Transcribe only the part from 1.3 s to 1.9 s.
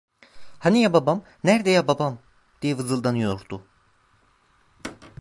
Nerde ya